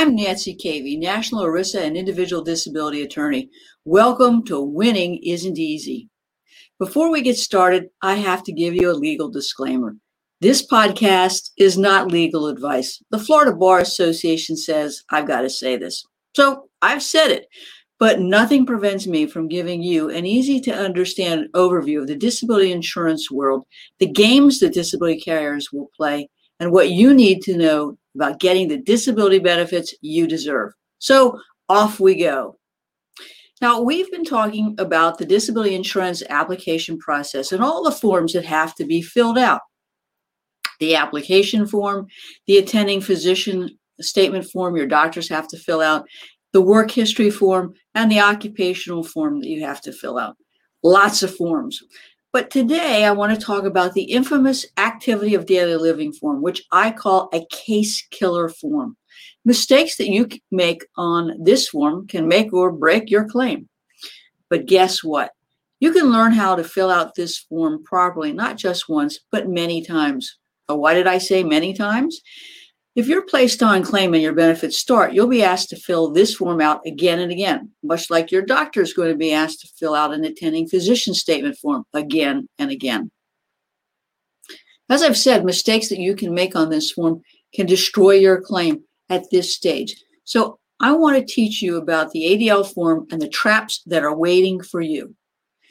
[0.00, 3.50] I'm Nancy Cavey, National ERISA and Individual Disability Attorney.
[3.84, 6.08] Welcome to Winning Isn't Easy.
[6.78, 9.94] Before we get started, I have to give you a legal disclaimer.
[10.40, 13.02] This podcast is not legal advice.
[13.10, 16.02] The Florida Bar Association says I've got to say this.
[16.34, 17.48] So I've said it,
[17.98, 22.72] but nothing prevents me from giving you an easy to understand overview of the disability
[22.72, 23.66] insurance world,
[23.98, 28.68] the games that disability carriers will play, and what you need to know about getting
[28.68, 30.72] the disability benefits you deserve.
[30.98, 32.56] So off we go.
[33.60, 38.44] Now, we've been talking about the disability insurance application process and all the forms that
[38.44, 39.60] have to be filled out
[40.80, 42.06] the application form,
[42.46, 46.06] the attending physician statement form your doctors have to fill out,
[46.52, 50.36] the work history form, and the occupational form that you have to fill out.
[50.82, 51.82] Lots of forms.
[52.32, 56.62] But today I want to talk about the infamous activity of daily living form, which
[56.70, 58.96] I call a case killer form.
[59.44, 63.68] Mistakes that you make on this form can make or break your claim.
[64.48, 65.32] But guess what?
[65.80, 69.82] You can learn how to fill out this form properly, not just once, but many
[69.82, 70.38] times.
[70.68, 72.20] Why did I say many times?
[73.00, 76.34] If you're placed on claim and your benefits start, you'll be asked to fill this
[76.34, 79.68] form out again and again, much like your doctor is going to be asked to
[79.68, 83.10] fill out an attending physician statement form again and again.
[84.90, 87.22] As I've said, mistakes that you can make on this form
[87.54, 89.96] can destroy your claim at this stage.
[90.24, 94.14] So I want to teach you about the ADL form and the traps that are
[94.14, 95.14] waiting for you.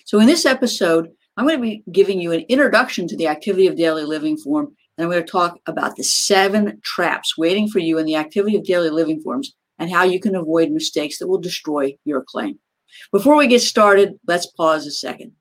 [0.06, 3.68] So in this episode, I'm going to be giving you an introduction to the activity
[3.68, 7.80] of daily living form and I'm going to talk about the seven traps waiting for
[7.80, 11.28] you in the activity of daily living forms and how you can avoid mistakes that
[11.30, 12.60] will destroy your claim.
[13.14, 15.32] Before we get started, let's pause a second.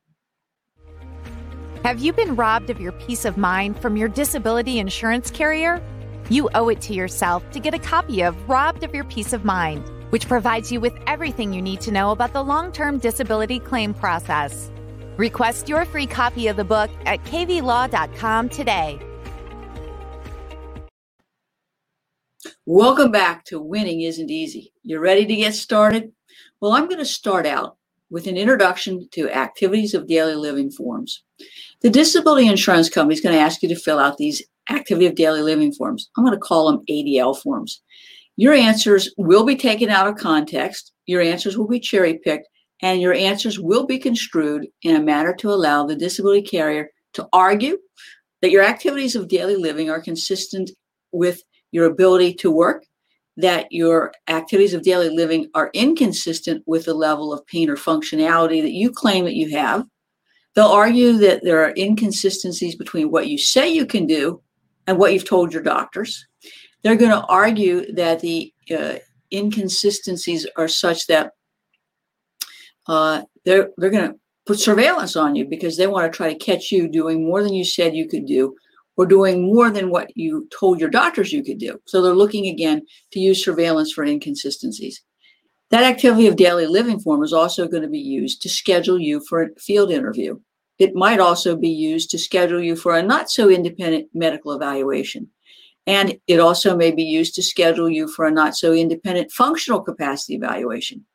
[1.82, 5.82] Have you been robbed of your peace of mind from your disability insurance carrier?
[6.30, 9.44] You owe it to yourself to get a copy of Robbed of Your Peace of
[9.44, 13.58] Mind, which provides you with everything you need to know about the long term disability
[13.58, 14.70] claim process.
[15.16, 19.00] Request your free copy of the book at caveylaw.com today.
[22.70, 24.74] Welcome back to Winning Isn't Easy.
[24.82, 26.12] You ready to get started?
[26.60, 27.78] Well, I'm going to start out
[28.10, 31.24] with an introduction to activities of daily living forms.
[31.80, 35.14] The disability insurance company is going to ask you to fill out these activity of
[35.14, 36.10] daily living forms.
[36.14, 37.80] I'm going to call them ADL forms.
[38.36, 42.48] Your answers will be taken out of context, your answers will be cherry picked,
[42.82, 47.26] and your answers will be construed in a manner to allow the disability carrier to
[47.32, 47.78] argue
[48.42, 50.70] that your activities of daily living are consistent
[51.12, 51.42] with
[51.72, 52.84] your ability to work,
[53.36, 58.60] that your activities of daily living are inconsistent with the level of pain or functionality
[58.62, 59.86] that you claim that you have.
[60.54, 64.42] They'll argue that there are inconsistencies between what you say you can do
[64.88, 66.26] and what you've told your doctors.
[66.82, 68.96] They're going to argue that the uh,
[69.32, 71.32] inconsistencies are such that
[72.88, 76.38] uh, they're they're going to put surveillance on you because they want to try to
[76.38, 78.56] catch you doing more than you said you could do
[78.98, 81.80] or doing more than what you told your doctors you could do.
[81.86, 85.02] So they're looking again to use surveillance for inconsistencies.
[85.70, 89.22] That activity of daily living form is also going to be used to schedule you
[89.28, 90.40] for a field interview.
[90.80, 95.28] It might also be used to schedule you for a not so independent medical evaluation.
[95.86, 99.80] And it also may be used to schedule you for a not so independent functional
[99.80, 101.06] capacity evaluation.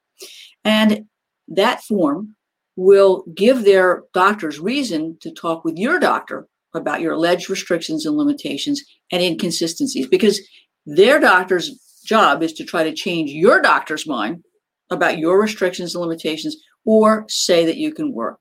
[0.63, 1.05] And
[1.49, 2.35] that form
[2.77, 8.17] will give their doctors reason to talk with your doctor about your alleged restrictions and
[8.17, 10.39] limitations and inconsistencies because
[10.85, 14.43] their doctor's job is to try to change your doctor's mind
[14.89, 18.39] about your restrictions and limitations or say that you can work.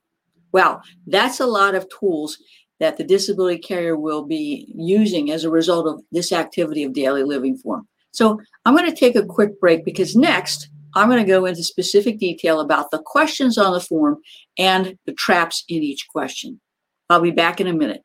[0.52, 2.38] Well, that's a lot of tools
[2.80, 7.22] that the disability carrier will be using as a result of this activity of daily
[7.22, 7.86] living form.
[8.10, 11.62] So I'm going to take a quick break because next I'm going to go into
[11.62, 14.18] specific detail about the questions on the form
[14.58, 16.60] and the traps in each question.
[17.08, 18.02] I'll be back in a minute.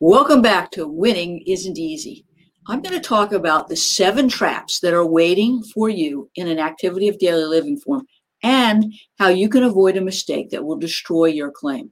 [0.00, 2.24] Welcome back to Winning Isn't Easy.
[2.68, 6.60] I'm going to talk about the seven traps that are waiting for you in an
[6.60, 8.06] activity of daily living form
[8.44, 11.90] and how you can avoid a mistake that will destroy your claim.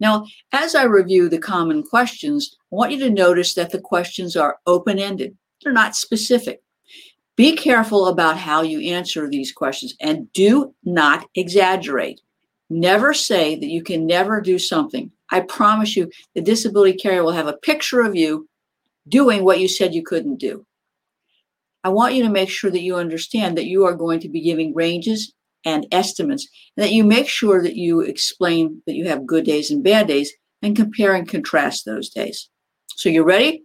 [0.00, 4.36] Now, as I review the common questions, I want you to notice that the questions
[4.36, 5.34] are open ended,
[5.64, 6.60] they're not specific.
[7.36, 12.20] Be careful about how you answer these questions and do not exaggerate.
[12.68, 17.32] Never say that you can never do something I promise you, the disability carrier will
[17.32, 18.48] have a picture of you
[19.08, 20.66] doing what you said you couldn't do.
[21.82, 24.40] I want you to make sure that you understand that you are going to be
[24.40, 25.32] giving ranges
[25.64, 29.70] and estimates, and that you make sure that you explain that you have good days
[29.70, 30.32] and bad days
[30.62, 32.48] and compare and contrast those days.
[32.96, 33.64] So, you ready?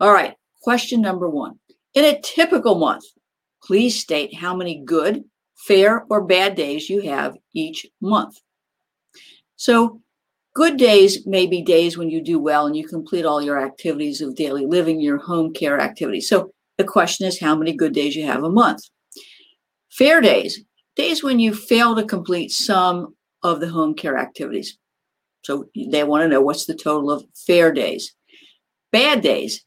[0.00, 0.34] All right.
[0.62, 1.58] Question number one.
[1.94, 3.04] In a typical month,
[3.62, 5.24] please state how many good,
[5.56, 8.36] fair, or bad days you have each month.
[9.56, 10.02] So,
[10.56, 14.22] good days may be days when you do well and you complete all your activities
[14.22, 16.26] of daily living, your home care activities.
[16.30, 18.82] So, the question is how many good days you have a month.
[19.90, 20.62] Fair days,
[20.94, 24.78] days when you fail to complete some of the home care activities.
[25.44, 28.14] So they want to know what's the total of fair days.
[28.92, 29.62] Bad days.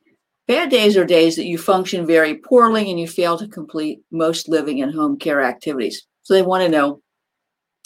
[0.47, 4.49] Bad days are days that you function very poorly and you fail to complete most
[4.49, 6.05] living and home care activities.
[6.23, 7.01] So they want to know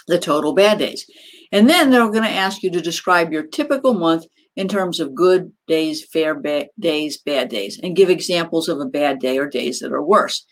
[0.08, 1.06] the total bad days.
[1.54, 5.14] And then they're going to ask you to describe your typical month in terms of
[5.14, 9.48] good days, fair ba- days, bad days, and give examples of a bad day or
[9.48, 10.46] days that are worse.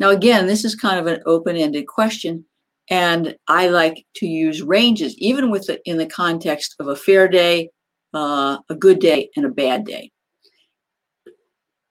[0.00, 2.44] Now, again, this is kind of an open ended question,
[2.90, 7.28] and I like to use ranges, even with the, in the context of a fair
[7.28, 7.70] day,
[8.12, 10.10] uh, a good day, and a bad day.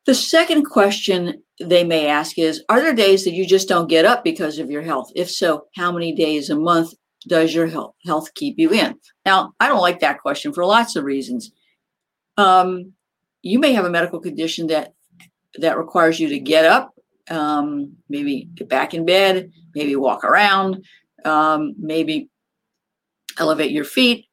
[0.05, 4.05] The second question they may ask is Are there days that you just don't get
[4.05, 5.11] up because of your health?
[5.15, 6.93] If so, how many days a month
[7.25, 8.95] does your health, keep you in?
[9.25, 11.51] Now, I don't like that question for lots of reasons.
[12.37, 12.93] Um,
[13.41, 14.93] you may have a medical condition that
[15.59, 16.93] that requires you to get up,
[17.29, 20.83] um, maybe get back in bed, maybe walk around,
[21.25, 22.29] um, maybe
[23.39, 24.25] elevate your feet.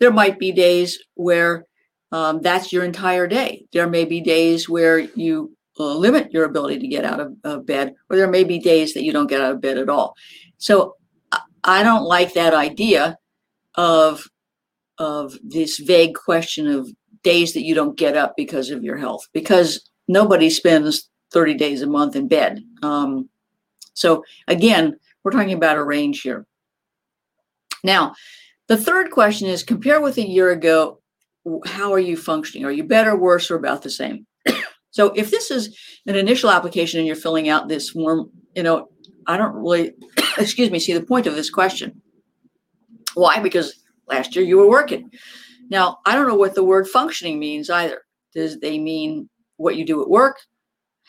[0.00, 1.66] There might be days where
[2.10, 3.64] um, that's your entire day.
[3.72, 7.66] There may be days where you uh, limit your ability to get out of, of,
[7.66, 10.14] bed, or there may be days that you don't get out of bed at all.
[10.58, 10.96] So
[11.64, 13.18] I don't like that idea
[13.74, 14.28] of
[14.98, 16.90] of this vague question of
[17.22, 21.82] days that you don't get up because of your health, because nobody spends 30 days
[21.82, 22.60] a month in bed.
[22.82, 23.28] Um,
[23.94, 26.46] so again, we're talking about a range here.
[27.84, 28.14] Now,
[28.68, 31.00] the third question is compare with a year ago,
[31.66, 32.64] how are you functioning?
[32.64, 34.26] Are you better, worse, or about the same?
[34.90, 35.76] so if this is
[36.06, 38.88] an initial application and you're filling out this form, you know,
[39.26, 39.92] I don't really,
[40.38, 42.00] excuse me, see the point of this question.
[43.14, 43.40] Why?
[43.40, 45.10] Because last year you were working.
[45.68, 48.02] Now, I don't know what the word functioning means either.
[48.34, 50.38] Does they mean what you do at work?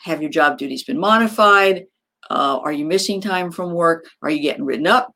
[0.04, 1.84] Have your job duties been modified?
[2.30, 4.06] Uh, are you missing time from work?
[4.22, 5.12] Are you getting written up?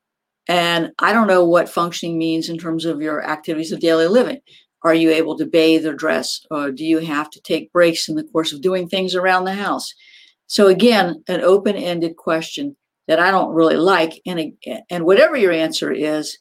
[0.47, 4.39] And I don't know what functioning means in terms of your activities of daily living.
[4.83, 6.45] Are you able to bathe or dress?
[6.49, 9.53] Or do you have to take breaks in the course of doing things around the
[9.53, 9.93] house?
[10.47, 12.75] So again, an open-ended question
[13.09, 14.21] that I don't really like.
[14.25, 14.53] And
[14.89, 16.37] and whatever your answer is,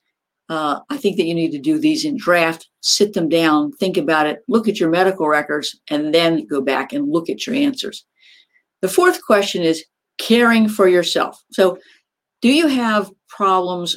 [0.51, 3.97] uh, I think that you need to do these in draft, sit them down, think
[3.97, 7.57] about it, look at your medical records, and then go back and look at your
[7.57, 8.05] answers.
[8.83, 9.83] The fourth question is
[10.19, 11.43] caring for yourself.
[11.53, 11.79] So,
[12.43, 13.97] do you have problems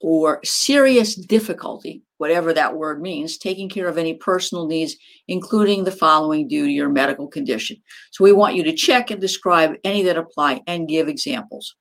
[0.00, 4.96] or serious difficulty, whatever that word means, taking care of any personal needs,
[5.28, 7.76] including the following due to your medical condition?
[8.10, 11.74] So, we want you to check and describe any that apply and give examples.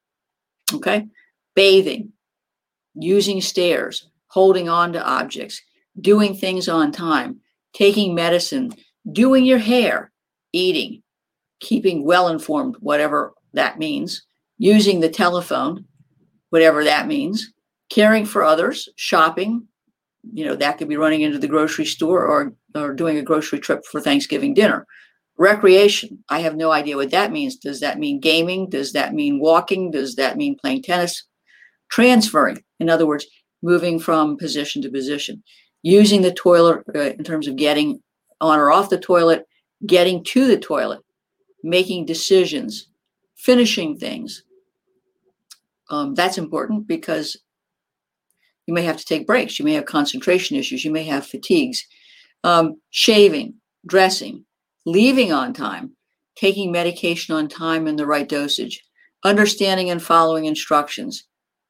[0.74, 1.07] Okay?
[1.55, 2.12] Bathing,
[2.95, 5.62] using stairs, holding on to objects,
[6.00, 7.39] doing things on time,
[7.74, 8.74] taking medicine,
[9.12, 10.12] doing your hair,
[10.51, 11.01] eating,
[11.59, 14.24] keeping well informed, whatever that means,
[14.57, 15.86] using the telephone,
[16.50, 17.53] whatever that means,
[17.89, 19.67] caring for others, shopping,
[20.34, 23.60] you know, that could be running into the grocery store or, or doing a grocery
[23.60, 24.86] trip for Thanksgiving dinner.
[25.38, 27.58] Recreation, I have no idea what that means.
[27.58, 28.70] Does that mean gaming?
[28.70, 29.91] Does that mean walking?
[29.91, 31.24] Does that mean playing tennis?
[31.89, 33.25] Transferring, in other words,
[33.62, 35.44] moving from position to position,
[35.84, 38.01] using the toilet uh, in terms of getting
[38.41, 39.46] on or off the toilet,
[39.86, 41.01] getting to the toilet,
[41.63, 42.88] making decisions,
[43.36, 44.44] finishing things.
[45.89, 47.38] Um, that's important because
[48.67, 49.60] you may have to take breaks.
[49.60, 50.84] You may have concentration issues.
[50.84, 51.86] You may have fatigues.
[52.43, 53.55] Um, shaving,
[53.88, 54.45] dressing,
[54.86, 55.95] leaving on time,
[56.36, 58.84] taking medication on time in the right dosage,
[59.24, 61.25] understanding and following instructions,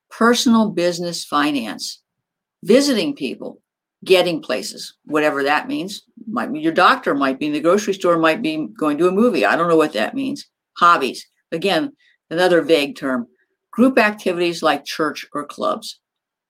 [0.10, 2.02] personal business finance,
[2.64, 3.62] visiting people,
[4.04, 6.04] getting places, whatever that means.
[6.28, 9.12] Might be your doctor, might be in the grocery store, might be going to a
[9.12, 9.46] movie.
[9.46, 10.46] I don't know what that means.
[10.78, 11.94] Hobbies, again,
[12.30, 13.28] another vague term.
[13.72, 16.00] Group activities like church or clubs.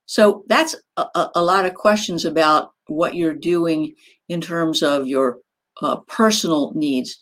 [0.06, 3.96] So that's a, a lot of questions about what you're doing
[4.30, 5.40] in terms of your
[5.82, 7.20] uh, personal needs.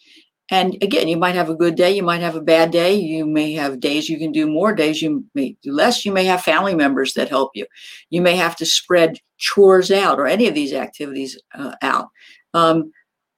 [0.51, 3.25] And again, you might have a good day, you might have a bad day, you
[3.25, 6.05] may have days you can do more, days you may do less.
[6.05, 7.65] You may have family members that help you.
[8.09, 12.09] You may have to spread chores out or any of these activities uh, out.
[12.53, 12.91] Um,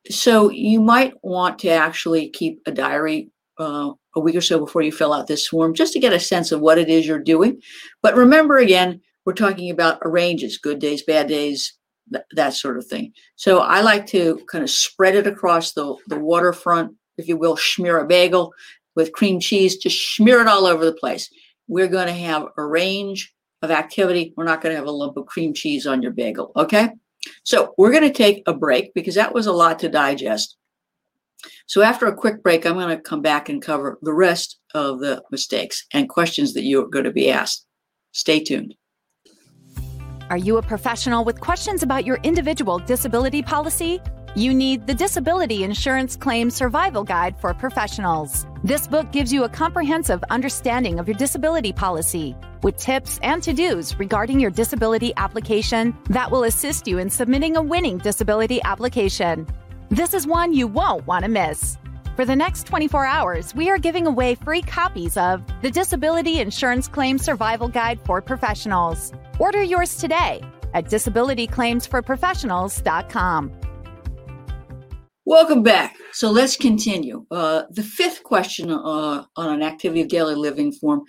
[0.10, 4.82] so you might want to actually keep a diary uh, a week or so before
[4.82, 7.20] you fill out this form just to get a sense of what it is you're
[7.20, 7.62] doing.
[8.02, 11.74] But remember again, we're talking about arranges, good days, bad days,
[12.12, 13.12] th- that sort of thing.
[13.36, 17.58] So I like to kind of spread it across the, the waterfront, if you will,
[17.58, 18.53] smear a bagel
[18.96, 21.29] with cream cheese, just smear it all over the place.
[21.67, 24.34] We're going to have a range of activity.
[24.38, 26.51] We're not going to have a lump of cream cheese on your bagel.
[26.55, 26.89] Okay.
[27.44, 30.58] So we're going to take a break because that was a lot to digest.
[31.65, 35.00] So after a quick break, I'm going to come back and cover the rest of
[35.00, 37.65] the mistakes and questions that you're going to be asked.
[38.12, 38.75] Stay tuned.
[40.32, 44.01] Are you a professional with questions about your individual disability policy?
[44.36, 48.48] You need the Disability Insurance Claim Survival Guide for Professionals.
[48.63, 53.53] This book gives you a comprehensive understanding of your disability policy with tips and to
[53.53, 59.46] dos regarding your disability application that will assist you in submitting a winning disability application.
[59.89, 61.77] This is one you won't want to miss.
[62.15, 66.88] For the next 24 hours, we are giving away free copies of the Disability Insurance
[66.88, 69.12] Claim Survival Guide for Professionals.
[69.38, 70.41] Order yours today
[70.74, 73.51] at disabilityclaimsforprofessionals.com.
[75.25, 75.98] Welcome back.
[76.13, 77.25] So let's continue.
[77.29, 81.01] Uh, the fifth question uh, on an activity of daily living form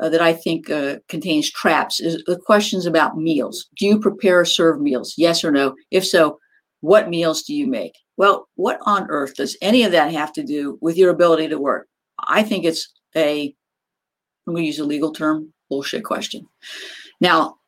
[0.00, 3.68] uh, that I think uh, contains traps is the questions about meals.
[3.78, 5.14] Do you prepare or serve meals?
[5.16, 5.76] Yes or no?
[5.92, 6.40] If so,
[6.80, 7.92] what meals do you make?
[8.18, 11.58] Well, what on earth does any of that have to do with your ability to
[11.58, 11.88] work?
[12.18, 13.54] I think it's a,
[14.46, 16.46] I'm going to use a legal term, bullshit question.
[17.20, 17.58] Now,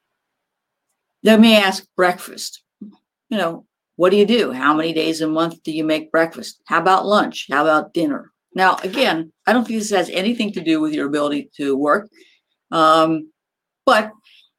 [1.23, 2.63] let me ask breakfast.
[2.81, 3.65] You know,
[3.95, 4.51] what do you do?
[4.51, 6.61] How many days a month do you make breakfast?
[6.67, 7.47] How about lunch?
[7.49, 8.33] How about dinner?
[8.53, 12.11] Now, again, I don't think this has anything to do with your ability to work.
[12.73, 13.31] Um,
[13.87, 14.11] but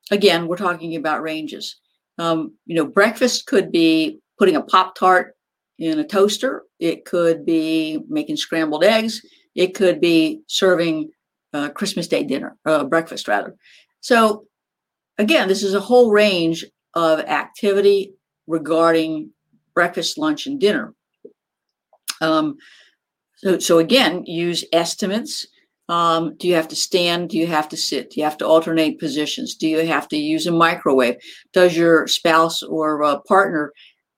[0.09, 1.75] again, we're talking about ranges.
[2.17, 5.35] Um, you know, breakfast could be putting a Pop Tart
[5.81, 6.63] in a toaster.
[6.79, 9.21] It could be making scrambled eggs.
[9.55, 11.09] It could be serving
[11.53, 13.55] uh, Christmas Day dinner, uh, breakfast rather.
[13.99, 14.45] So,
[15.17, 18.13] again, this is a whole range of activity
[18.47, 19.31] regarding
[19.73, 20.93] breakfast, lunch, and dinner.
[22.21, 22.57] Um,
[23.37, 25.47] so, so again, use estimates.
[25.89, 27.29] Um, do you have to stand?
[27.29, 28.11] Do you have to sit?
[28.11, 29.55] Do you have to alternate positions?
[29.55, 31.17] Do you have to use a microwave?
[31.53, 33.73] Does your spouse or uh, partner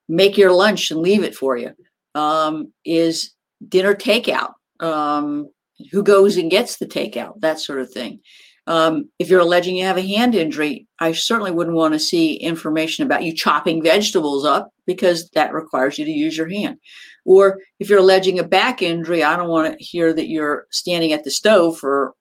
[0.07, 1.71] make your lunch and leave it for you?
[2.15, 3.31] Um, is
[3.67, 4.53] dinner takeout?
[4.79, 5.49] Um,
[5.91, 7.39] who goes and gets the takeout?
[7.41, 8.19] That sort of thing.
[8.65, 12.35] Um, if you're alleging you have a hand injury, I certainly wouldn't want to see
[12.35, 16.77] information about you chopping vegetables up because that requires you to use your hand.
[17.25, 21.11] Or if you're alleging a back injury, I don't want to hear that you're standing
[21.11, 22.13] at the stove for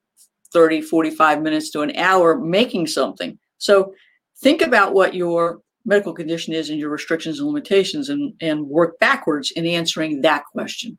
[0.53, 3.39] 30, 45 minutes to an hour making something.
[3.59, 3.95] So
[4.39, 8.99] think about what your medical condition is and your restrictions and limitations and, and work
[8.99, 10.99] backwards in answering that question.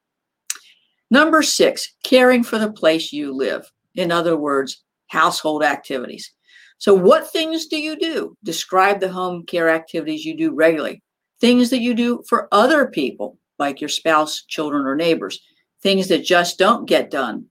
[1.09, 3.71] Number six, caring for the place you live.
[3.95, 6.31] In other words, household activities.
[6.79, 8.35] So, what things do you do?
[8.43, 11.01] Describe the home care activities you do regularly.
[11.39, 15.39] Things that you do for other people, like your spouse, children, or neighbors.
[15.81, 17.45] Things that just don't get done.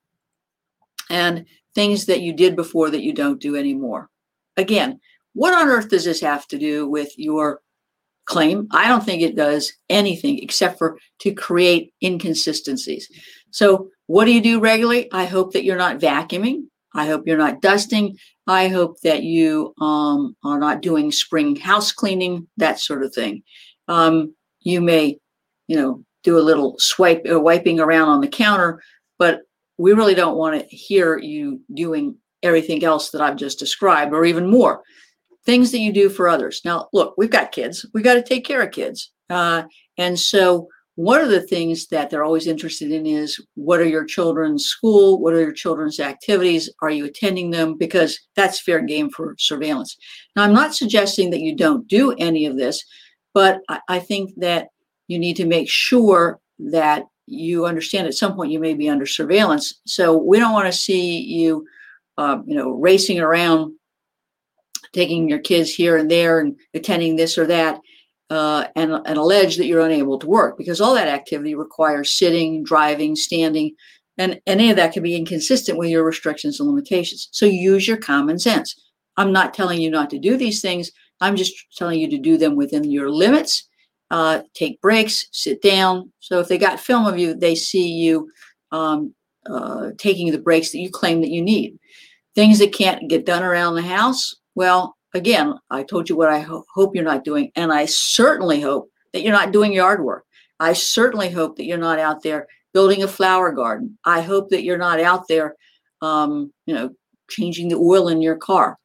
[1.09, 4.11] And things that you did before that you don't do anymore.
[4.57, 5.01] Again,
[5.35, 7.61] what on earth does this have to do with your
[8.27, 8.69] claim?
[8.71, 13.09] I don't think it does anything except for to create inconsistencies.
[13.51, 15.11] So, what do you do regularly?
[15.13, 16.65] I hope that you're not vacuuming.
[16.95, 18.17] I hope you're not dusting.
[18.47, 23.43] I hope that you um, are not doing spring house cleaning, that sort of thing.
[23.89, 25.19] Um, you may,
[25.69, 28.83] you know, do a little swipe uh, wiping around on the counter,
[29.19, 29.43] but
[29.79, 34.25] we really don't want to hear you doing everything else that I've just described, or
[34.25, 34.83] even more
[35.45, 36.61] things that you do for others.
[36.65, 37.85] Now, look, we've got kids.
[37.95, 39.65] We got to take care of kids, uh,
[39.99, 44.05] and so one of the things that they're always interested in is what are your
[44.05, 45.19] children's school?
[45.21, 46.69] What are your children's activities?
[46.83, 47.79] Are you attending them?
[47.79, 49.97] Because that's fair game for surveillance.
[50.37, 52.85] Now, I'm not suggesting that you don't do any of this,
[53.33, 54.69] but I, I think that
[55.09, 59.07] you need to make sure that you understand at some point you may be under
[59.07, 59.81] surveillance.
[59.87, 61.67] So we don't want to see you,
[62.19, 63.75] uh, you know, racing around,
[64.93, 67.81] taking your kids here and there and attending this or that
[68.31, 72.65] uh, and, and allege that you're unable to work because all that activity requires sitting,
[72.65, 73.75] driving, standing,
[74.19, 77.29] and, any of that can be inconsistent with your restrictions and limitations.
[77.33, 78.75] So use your common sense.
[79.17, 80.91] I'm not telling you not to do these things.
[81.21, 83.69] I'm just telling you to do them within your limits.
[84.11, 86.13] Uh, take breaks, sit down.
[86.21, 88.31] So if they got film of you, they see you
[88.71, 89.15] um,
[89.49, 91.79] uh, taking the breaks that you claim that you need.
[92.35, 96.41] Things that can't get done around the house, well, again, I told you what I
[96.41, 100.25] ho- hope you're not doing, and I certainly hope that you're not doing yard work.
[100.61, 103.99] I certainly hope that you're not out there building a flower garden.
[104.05, 105.57] I hope that you're not out there,
[106.01, 106.91] um, you know,
[107.29, 108.79] changing the oil in your car.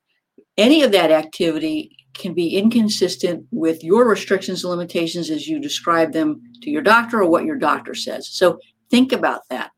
[0.57, 6.11] Any of that activity can be inconsistent with your restrictions and limitations as you describe
[6.11, 8.27] them to your doctor or what your doctor says.
[8.27, 8.59] So
[8.89, 9.71] think about that.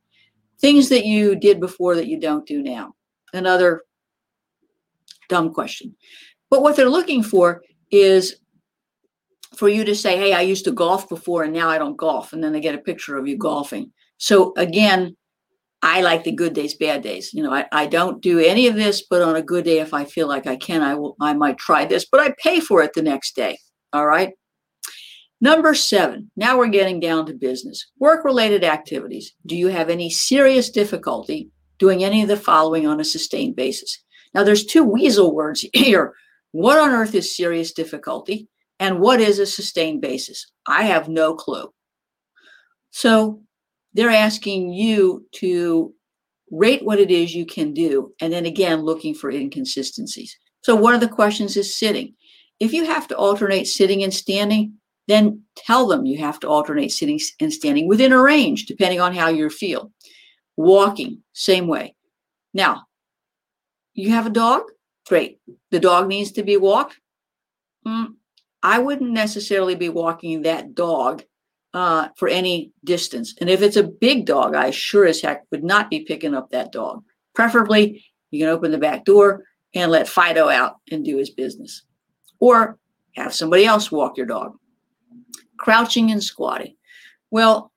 [0.59, 2.95] Things that you did before that you don't do now.
[3.33, 3.83] Another
[5.29, 5.95] dumb question.
[6.49, 8.35] But what they're looking for is
[9.55, 12.33] for you to say, hey, I used to golf before and now I don't golf.
[12.33, 13.91] And then they get a picture of you golfing.
[14.17, 15.15] So again,
[15.81, 17.33] I like the good days, bad days.
[17.33, 19.93] You know, I, I don't do any of this, but on a good day, if
[19.93, 22.83] I feel like I can, I will I might try this, but I pay for
[22.83, 23.57] it the next day.
[23.93, 24.33] All right.
[25.41, 27.87] Number seven, now we're getting down to business.
[27.97, 29.33] Work related activities.
[29.45, 34.03] Do you have any serious difficulty doing any of the following on a sustained basis?
[34.33, 36.13] Now, there's two weasel words here.
[36.51, 38.47] What on earth is serious difficulty?
[38.79, 40.51] And what is a sustained basis?
[40.65, 41.71] I have no clue.
[42.91, 43.41] So,
[43.93, 45.93] they're asking you to
[46.51, 50.95] rate what it is you can do and then again looking for inconsistencies so one
[50.95, 52.13] of the questions is sitting
[52.59, 54.73] if you have to alternate sitting and standing
[55.07, 59.13] then tell them you have to alternate sitting and standing within a range depending on
[59.13, 59.91] how you feel
[60.57, 61.93] walking same way
[62.53, 62.81] now
[63.93, 64.63] you have a dog
[65.07, 65.39] great
[65.71, 66.99] the dog needs to be walked
[67.85, 68.07] mm,
[68.63, 71.23] i wouldn't necessarily be walking that dog
[71.73, 73.35] uh, for any distance.
[73.39, 76.49] And if it's a big dog, I sure as heck would not be picking up
[76.49, 77.03] that dog.
[77.35, 79.43] Preferably, you can open the back door
[79.73, 81.83] and let Fido out and do his business.
[82.39, 82.77] Or
[83.15, 84.53] have somebody else walk your dog.
[85.57, 86.75] Crouching and squatting.
[87.31, 87.71] Well,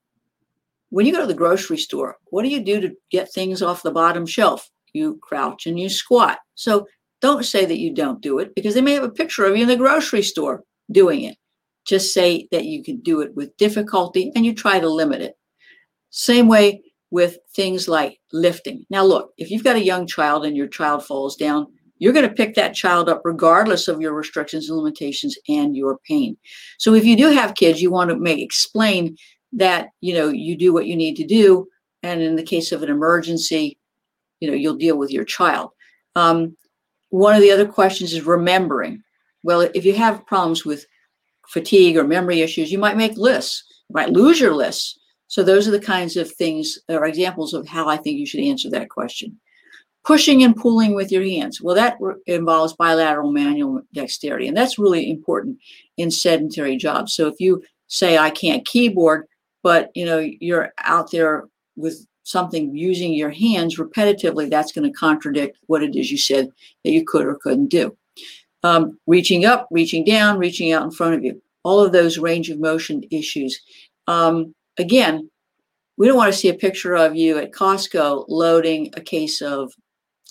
[0.91, 3.83] when you go to the grocery store, what do you do to get things off
[3.83, 4.71] the bottom shelf?
[4.93, 6.39] You crouch and you squat.
[6.55, 6.87] So
[7.21, 9.63] don't say that you don't do it because they may have a picture of you
[9.63, 11.37] in the grocery store doing it.
[11.85, 15.37] Just say that you can do it with difficulty and you try to limit it.
[16.11, 18.85] Same way with things like lifting.
[18.91, 21.67] Now, look, if you've got a young child and your child falls down,
[21.99, 25.99] you're going to pick that child up regardless of your restrictions and limitations and your
[26.09, 26.37] pain.
[26.79, 29.17] So if you do have kids, you want to make explain
[29.53, 31.69] that, you know, you do what you need to do.
[32.03, 33.79] And in the case of an emergency,
[34.43, 35.71] you know, you'll deal with your child.
[36.17, 36.57] Um,
[37.11, 39.01] one of the other questions is remembering.
[39.45, 40.85] Well, if you have problems with
[41.47, 43.63] fatigue or memory issues, you might make lists.
[43.89, 44.99] You might lose your lists.
[45.29, 48.41] So those are the kinds of things or examples of how I think you should
[48.41, 49.39] answer that question.
[50.05, 51.63] Pushing and pulling with your hands.
[51.63, 55.59] Well, that involves bilateral manual dexterity, and that's really important
[55.97, 57.15] in sedentary jobs.
[57.15, 59.29] So if you say I can't keyboard,
[59.63, 61.45] but you know you're out there
[61.77, 66.49] with something using your hands repetitively, that's going to contradict what it is you said
[66.85, 67.97] that you could or couldn't do
[68.63, 71.43] um, reaching up, reaching down, reaching out in front of you.
[71.65, 73.61] All of those range of motion issues.
[74.07, 75.31] Um, again,
[75.97, 79.73] we don't want to see a picture of you at Costco loading a case of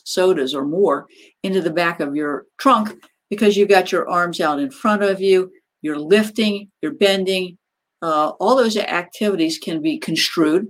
[0.03, 1.07] sodas or more
[1.43, 2.93] into the back of your trunk
[3.29, 5.51] because you've got your arms out in front of you,
[5.81, 7.57] you're lifting, you're bending.
[8.01, 10.67] Uh, all those activities can be construed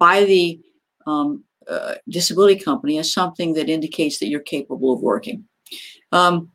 [0.00, 0.60] by the
[1.06, 5.44] um, uh, disability company as something that indicates that you're capable of working.
[6.10, 6.50] Um,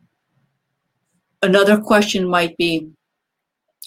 [1.46, 2.90] Another question might be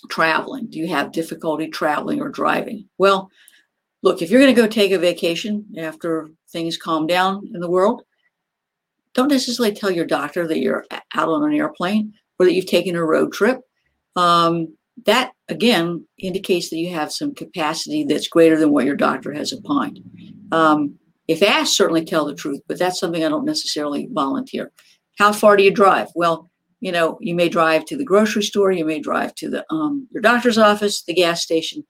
[0.09, 0.67] traveling.
[0.67, 2.89] Do you have difficulty traveling or driving?
[2.99, 3.31] Well,
[4.03, 7.69] look, if you're going to go take a vacation after things calm down in the
[7.69, 8.03] world,
[9.13, 12.95] don't necessarily tell your doctor that you're out on an airplane or that you've taken
[12.95, 13.59] a road trip.
[14.15, 19.33] Um, that again indicates that you have some capacity that's greater than what your doctor
[19.33, 20.01] has opined.
[20.53, 24.73] Um, if asked, certainly tell the truth, but that's something I don't necessarily volunteer.
[25.19, 26.09] How far do you drive?
[26.15, 29.65] Well, you know you may drive to the grocery store you may drive to the
[29.73, 31.85] um, your doctor's office the gas station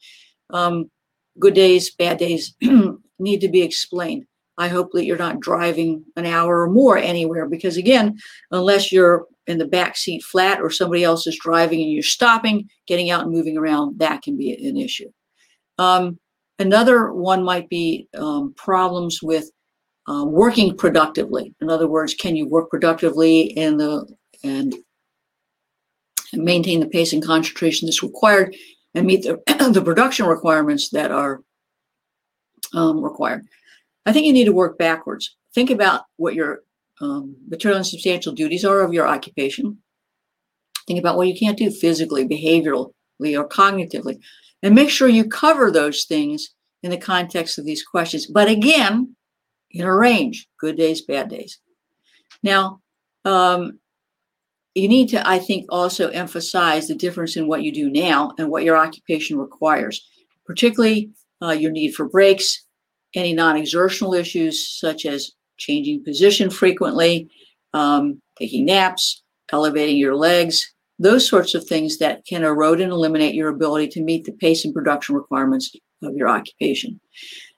[0.51, 0.91] um,
[1.39, 2.55] good days bad days
[3.19, 4.25] need to be explained
[4.57, 8.17] i hope that you're not driving an hour or more anywhere because again
[8.51, 12.69] unless you're in the back seat flat or somebody else is driving and you're stopping
[12.87, 15.11] getting out and moving around that can be an issue
[15.79, 16.19] um,
[16.59, 19.51] another one might be um, problems with
[20.09, 21.55] uh, working productively.
[21.61, 24.07] In other words, can you work productively in the
[24.43, 24.75] and
[26.33, 28.55] maintain the pace and concentration that's required
[28.95, 29.41] and meet the,
[29.73, 31.41] the production requirements that are
[32.75, 33.47] um, required.
[34.07, 35.37] I think you need to work backwards.
[35.55, 36.61] Think about what your
[37.01, 39.79] um, material and substantial duties are of your occupation.
[40.87, 44.19] Think about what you can't do physically, behaviorally, or cognitively,
[44.63, 48.27] and make sure you cover those things in the context of these questions.
[48.27, 49.15] But again,
[49.71, 51.59] in a range good days, bad days.
[52.43, 52.81] Now,
[53.25, 53.79] um,
[54.75, 58.49] you need to, I think, also emphasize the difference in what you do now and
[58.49, 60.07] what your occupation requires.
[60.47, 61.11] particularly
[61.43, 62.65] uh, your need for breaks,
[63.15, 67.29] any non exertional issues such as changing position frequently,
[67.75, 73.35] um, taking naps, elevating your legs, those sorts of things that can erode and eliminate
[73.35, 77.01] your ability to meet the pace and production requirements of your occupation.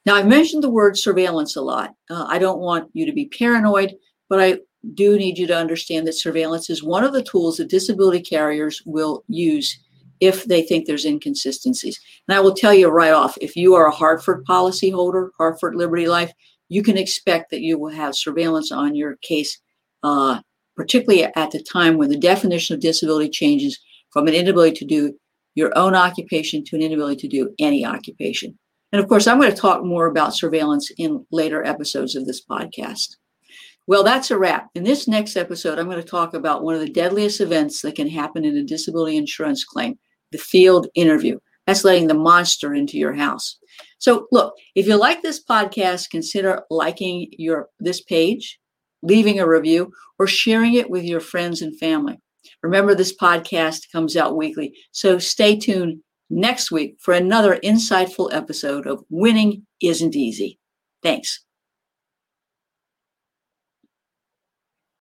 [0.07, 1.95] Now, I've mentioned the word surveillance a lot.
[2.09, 3.95] Uh, I don't want you to be paranoid,
[4.29, 4.59] but I
[4.95, 8.83] do need you to understand that surveillance is one of the tools that disability carriers
[8.87, 9.79] will use
[10.21, 11.99] if they think there's inconsistencies.
[12.29, 16.09] And I will tell you right off if you are a Hartford policyholder, Hartford Liberty
[16.09, 16.33] Life,
[16.71, 19.59] you can expect that you will have surveillance on your case,
[20.03, 20.41] uh,
[20.77, 23.79] particularly at the time when the definition of disability changes
[24.13, 25.13] from an inability to do
[25.57, 28.57] your own occupation to an inability to do any occupation.
[28.93, 32.45] And of course, I'm going to talk more about surveillance in later episodes of this
[32.45, 33.17] podcast.
[33.87, 34.71] Well, that's a wrap.
[34.77, 37.97] In this next episode, I'm going to talk about one of the deadliest events that
[37.97, 39.99] can happen in a disability insurance claim
[40.31, 41.39] the field interview.
[41.67, 43.59] That's letting the monster into your house.
[43.99, 48.59] So, look, if you like this podcast, consider liking your this page,
[49.03, 52.19] leaving a review, or sharing it with your friends and family.
[52.63, 58.87] Remember, this podcast comes out weekly, so stay tuned next week for another insightful episode
[58.87, 60.59] of Winning Isn't Easy.
[61.03, 61.45] Thanks.